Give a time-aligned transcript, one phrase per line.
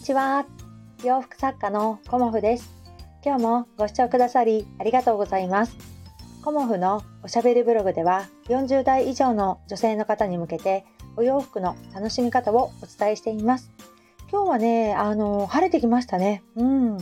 [0.00, 0.46] にちは。
[1.04, 2.70] 洋服作家のコモフです。
[3.22, 5.76] 今日もご視聴くださりありがとうございます。
[6.42, 10.86] コモフのおしゃべりブログでは40代以上の女性の方に向けて
[11.18, 13.70] お洋服の楽しみ方をお伝えしています。
[14.32, 16.42] 今日はねあの晴れてきましたね。
[16.56, 16.96] うん。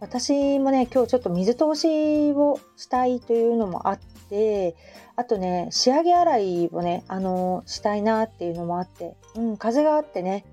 [0.00, 4.76] 私もね今日ちょっと水通しをしたいというのもあって
[5.16, 10.44] あとね仕上げ洗いをねあのしたいなっていうのもあって、うん、風があってね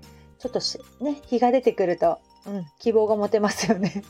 [0.44, 0.60] ちょっと
[1.02, 4.02] ね日が出てくると、うん、希望が持てますよね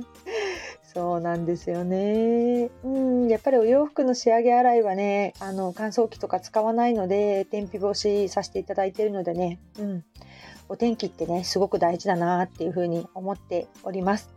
[0.82, 2.70] そうなんですよね。
[2.82, 10.04] うん、やっぱりお洋服の仕上げ洗いはね、あの乾燥機とか使わないので、天日干しさせていただいているのでね、うん、
[10.70, 14.30] お天気ってね、すごく大事だなっていうふうに思っております。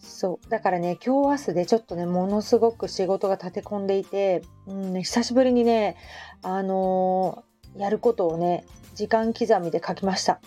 [0.00, 0.50] そう。
[0.50, 5.96] だからね、今日明日でちょっとね、ものすごく仕事が立て込んでいて、うん、久しぶりにね、
[6.42, 10.40] あのー、やることをね、時間刻みで書きました。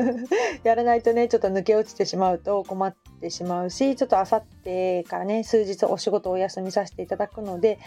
[0.64, 7.78] やらないとねちょっと抜け落ちてしまうと困ってしまうしちょっとあさってからね数日お仕事をお休みさせていただくので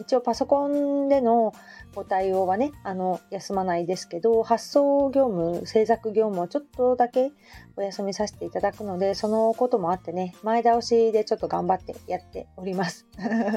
[0.00, 1.54] 一応パソコンでの
[1.94, 7.32] ご対応はねあの休まないですけど発送業務制作業務をちょっとだけ
[7.76, 13.06] お休みさせていただくのでそのこともあってね前倒しでちょっと頑張ってやっております。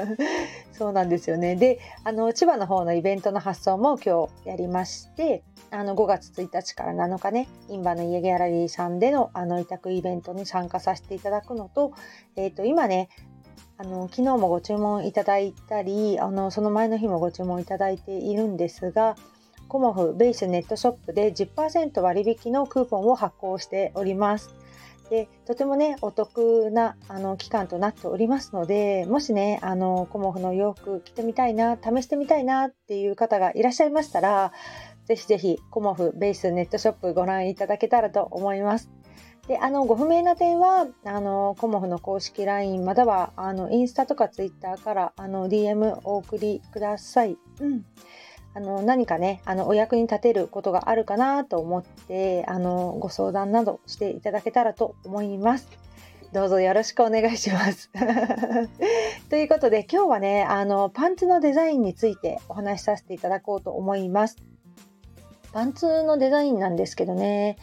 [0.72, 1.56] そうなんですよね。
[1.56, 11.92] であの千葉の方のイベントの発送も今日やりましてあの5月1日から7日ね、インバの家ギャラリーさんでのあの委託イベントに参加させていただくのと、
[12.36, 13.08] えっ、ー、と、今ね、
[13.76, 19.16] あの、昨日もご注文いただいたり、あの、その前の日もご注文いただいているんですが、
[19.68, 24.54] コモフベースネットショップで10%割引のクーポンを発行しております。
[25.10, 34.52] でとてもねお得なあの期間となっておりますのでもしねあのコモフの洋服着てみたいな試してみたいなっていう方がいらっしゃいましたら
[35.06, 38.90] ぜひぜひコモフベースネットショップご覧いただけたらと思います。
[39.48, 47.38] で、あの、ご不明な点は、あの、コモフの公式 LINE または、あの、インスタとか Twitter から、あの、DM お送りください。
[47.60, 47.86] うん。
[48.58, 55.68] あの、何かね、あの、お役に立てることがあるかなと思って、あの、ご相談などしていただけたらと思います。
[56.32, 57.88] どうぞよろしくお願いします。
[59.30, 64.36] ということで今日はねあのパンツのデザインについてお話しさせていただこうと思います。
[65.54, 67.56] パンツのデザインなんですけどね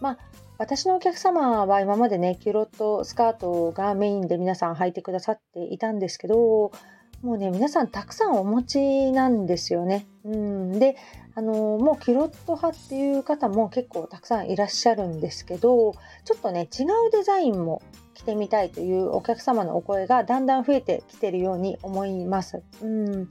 [0.00, 0.18] まあ
[0.56, 6.72] 私のお客様は今までねキュロットスカートがメインで皆さん履いてくださっていたんですけど
[7.24, 10.06] もうね皆さんたくさんお持ちなんですよね。
[10.24, 10.96] うん、で
[11.34, 17.80] あのもうキロット派っていう方も結構たくさんいらっしゃるんですけどちょっとね違うデザインも
[18.12, 22.62] 着てみたいというお客様のお声がだんだん増えてきてるように思います。
[22.82, 23.24] うん、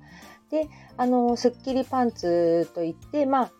[0.49, 0.67] で
[0.97, 3.51] あのスッキリパンツといってまあ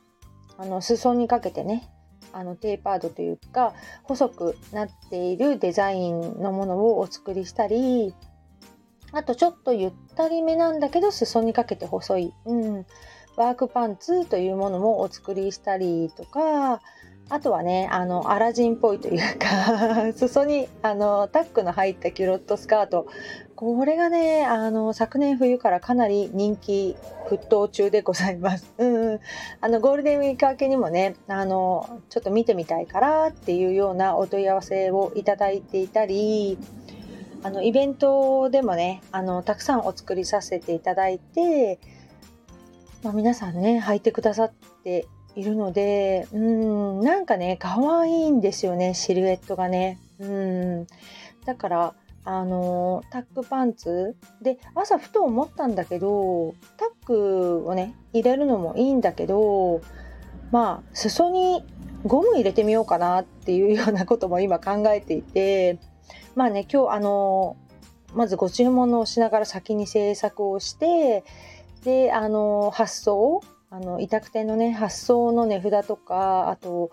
[0.58, 1.88] あの裾にかけてね
[2.32, 8.16] あのテーパードというか細くなっているデザインのものをお作りしたり
[9.14, 12.86] あとちょっとゆったりめなんだけど裾にかけて細い、うん、
[13.36, 16.82] ワークパンツというものもお作りしたりとか
[17.30, 23.08] あとはね、あの、アラジンっぽいというか 裾に、あの、タックの入ったキュロットスカート。
[23.56, 26.98] これがね、あの、昨年冬からかなり人気
[27.28, 28.72] 沸騰中でございます。
[28.78, 29.20] うん、
[29.62, 36.58] あの、ゴールデンウィーク明けにもね、あの、ちょっと見てみたいからっていうようなお問い合わせをいただいていたり、
[37.44, 41.80] あの、イベントでもね、あの、たくさんお作りさせていただいて、
[43.04, 44.52] まあ、皆さんね、履いてくださっ
[44.84, 50.00] ているので、うん、なんかね、可愛いんですよね、シルエットがね。
[50.20, 50.88] うん。
[51.46, 51.94] だから、
[52.26, 59.82] あのタックパンツで朝ふと思ったんだけどタックをね入れるのもいいんだけど
[60.52, 61.66] まあ裾に
[62.06, 65.80] ゴム入れてみようかなっていうようなことも今考えていて
[66.36, 67.58] まあね今日あの
[68.14, 71.24] まずご注文をしながら先に制作をして
[71.84, 76.92] であの発送あの委託店のね発送の値札とかあと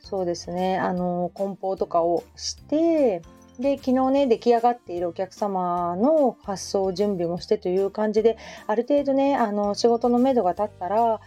[0.00, 3.22] そうですねあの梱包とかをして
[3.58, 11.20] で昨日ね出来上がっているお客様の発送準備もしてという感じである程度ねあの仕事のめどが立ったら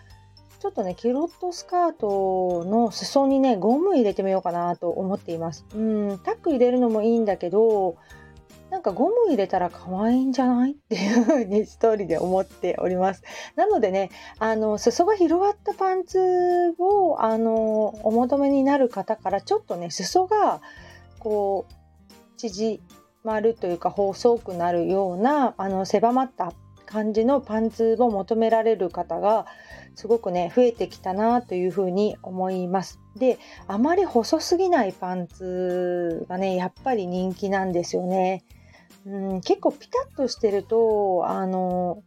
[0.61, 5.65] ちょっとねキロットスカートの裾にねゴム入れてみようかなと思っています。
[5.73, 7.97] うんタック入れるのもいいんだけど
[8.69, 13.23] なんかゴム入れたら可愛いんじゃないっていうふうに一人で思っております。
[13.55, 20.61] なのでね、あの、裾が広がったパンツを、あの、お求めになる方からちょっとね、裾が、
[21.19, 21.73] こう、
[22.37, 22.81] 縮
[23.25, 26.53] まるというか、細くなるような、あの、狭まった
[26.85, 29.47] 感じのパンツを求められる方が
[29.95, 32.99] すごくね増えてきたなというふうに思います。
[33.15, 38.43] であまり細すぎないパンツがねやっぱり人気なんですよね。
[39.05, 42.03] うん、結構ピタッとしてるとあの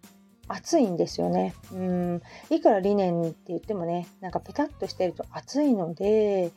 [0.48, 1.54] 暑いんですよね。
[1.72, 6.52] うん、いくらリネンって言ってもねなんかピタッとしてると暑いので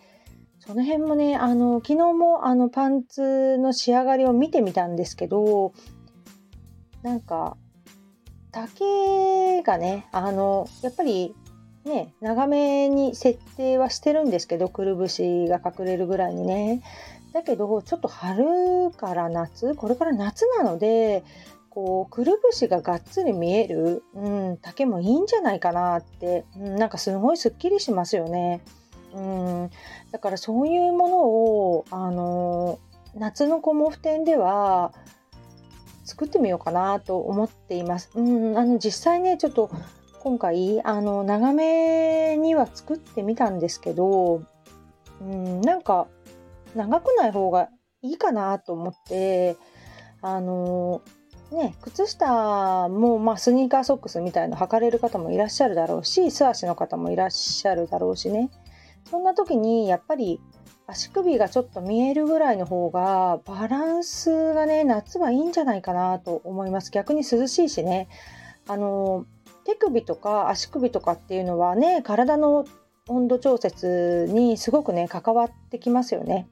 [0.59, 5.73] その辺もねあの昨日もあのパンツの仕上がりを見てみたんですけど
[7.03, 7.57] なんか
[8.65, 11.35] 丈がねあのやっぱり
[11.85, 16.81] ね長めに設定はしてるんですけどくるぶしが隠れるぐらいにね
[17.33, 21.23] だけどちょっと春から夏これから夏なので
[21.69, 28.61] こうくるぶしががっつり見える、うん、丈もいいんじゃないかなって、うん、なんかすごいすっきりしますよね。
[29.13, 29.69] うん、
[30.11, 32.79] だからそういうものをあの
[33.13, 34.91] 夏のコモフ展では
[36.07, 38.09] 作ってみようかなと思っています。
[38.15, 39.69] うん、あの実際ねちょっと
[40.21, 44.41] 今回あの長めには作ってみたんですけど、
[45.21, 46.07] うん、なんか
[46.75, 47.69] 長くない方が
[48.01, 49.57] いいかなと思って
[50.21, 51.01] あの
[51.51, 58.49] ね、靴下も、まあ、スニーカーソックスみたいの履かれる方もいらっしゃるだろうし素足の方もいらっしゃるだろうしね
[59.09, 60.41] そんな時にやっぱり
[60.89, 66.91] 足首がちょっと見えるぐらいの方がバランスがね夏はいいんじゃないかなと思います。
[66.91, 68.07] 逆に涼しいしね。
[68.69, 69.25] あの
[69.65, 72.65] 手首とか足首とかっていうのはね体の
[73.09, 76.47] 温度調節にすごくね関わってきますよね。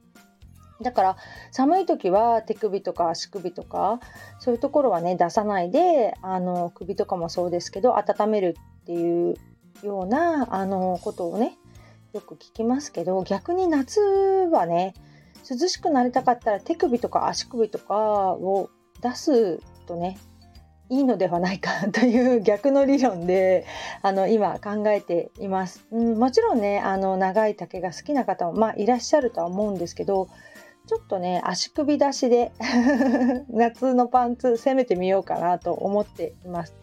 [0.82, 1.16] だから
[1.50, 4.00] 寒い時は手首とか足首とか
[4.38, 9.34] そういうところはね出さないであの首とかもそうですけど温めるっていう
[9.82, 11.56] ようなあのことをね
[12.16, 14.94] よく聞きますけど逆に夏はね
[15.48, 17.94] 涼しくなりたかったら手首とか足首とか
[18.32, 18.70] を
[19.02, 20.18] 出すとね
[20.88, 23.66] いいのではないかという 逆の理論で
[24.00, 30.28] あの今考えています、うん、もちろんねあの長い丈が好きな方もまあいらっしゃるとは思うんですけど
[30.86, 32.52] ちょっとね足首出しで
[33.50, 36.74] 夏のパンツ攻めてみようかなと思っています。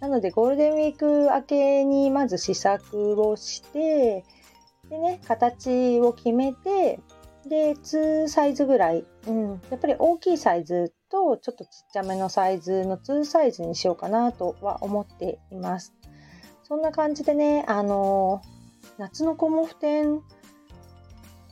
[0.00, 4.24] なのでゴールデンウィーク明けにまず試作をして
[4.90, 7.00] でね形を決めて
[7.48, 15.94] で2サイズぐらい、うん、やっぱり大きいサイズとちょっとちっちゃめのサイズの2サイズにしようかなとは思っています。
[16.62, 18.40] そんな感じでね、あの
[18.96, 20.22] 夏のコモフ展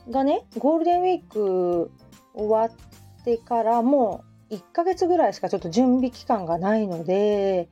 [0.09, 1.91] がねゴールデンウィーク
[2.33, 7.69] 終わってからもう1ヶ月ぐらいしかちょっと準備期間がないので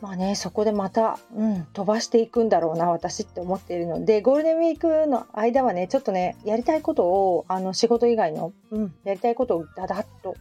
[0.00, 10.36] まあねそこでまた、うん、飛ばしていくんだろうな私って思っているのでゴールデンウィークの間はねちょっとねやりたいことをあの仕事以外の、うん、やりたいことをダダッと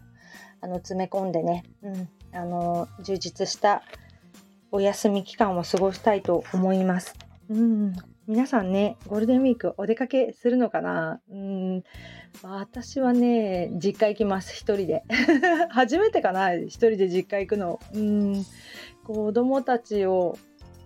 [0.62, 3.84] あの詰め込んでね、うん、あの充実した
[4.72, 7.16] お休み期間を過ごしたいと思います。
[7.50, 7.96] うん、
[8.28, 11.22] 皆さんね、ゴールデンウィークお出かけするのかな？
[11.30, 11.84] うん、
[12.42, 15.04] 私はね、実家行きます、一人で。
[15.69, 17.80] 初めてかな、一人で実家行くの。
[17.94, 18.46] うん、
[19.06, 20.38] 子供たちを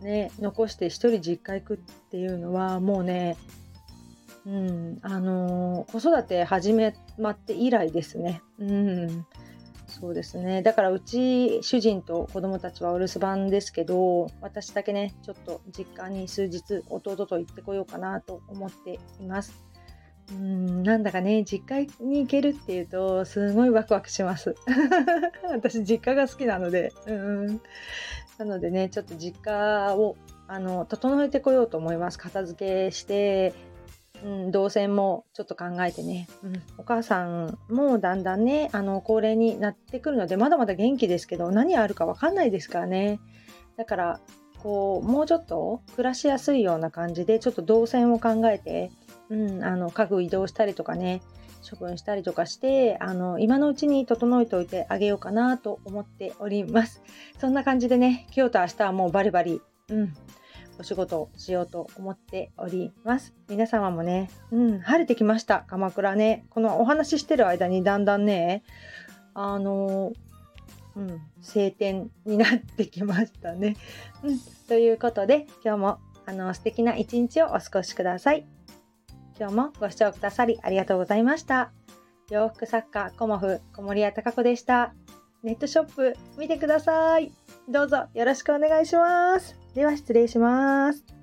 [0.01, 1.77] ね、残して一人実家行くっ
[2.11, 3.37] ていうのは、もうね、
[4.45, 8.41] うん、あのー、子育て始めまって以来ですね。
[8.59, 9.25] うん。
[9.87, 10.61] そうですね。
[10.61, 19.68] だからうち主人と子供たちはお留守番ですけど、私だけね、ちょっと実家に数日弟と行ってこようかなと思っています。
[20.31, 24.55] うん、なんだかね、実家に行けるっていうと、すごいワクワクします。
[25.51, 26.93] 私、実家が好きなので。
[27.07, 27.61] うん。
[28.37, 30.15] なのでね、ちょっと実家を、
[30.47, 32.19] あの、整えてこようと思います。
[32.19, 33.53] 片付けして、
[34.23, 43.19] うん、動線もちょっと考えてね、うん、お母さんもだんだんねあの高齢になってくるのでまだまだ元気ですけど何あるか分かんないですからね
[43.77, 44.19] だから
[44.61, 48.91] こうもうちょっと暮らしやすいような感じでちょっと動線を考えて、
[49.29, 51.21] うん、あの家具移動したりとかね
[51.69, 57.03] 処分したりとかしてあの今のうちに整えておいてあげようかなと思っております
[57.37, 60.13] そんな感じでね今日と明日はもうバリバリ、うん、
[60.79, 63.33] お仕事をしようと思っております。
[63.49, 65.65] 皆様もね、うん、晴れてきました。
[65.67, 66.45] 鎌倉ね。
[66.49, 68.63] このお話ししてる間にだんだんね、
[69.33, 70.13] あの
[70.95, 73.75] うん、晴天になってきましたね。
[74.23, 78.58] うん、ということで、今日もあの素敵な一日をお過ごしください。
[79.39, 81.71] 今日もご視聴くださりありがとうございました。
[82.29, 84.93] 洋服作家コモフ小森屋隆子でした。
[85.43, 87.31] ネットショップ見てください。
[87.69, 89.55] どうぞよろしくお願いします。
[89.73, 91.18] では失礼します。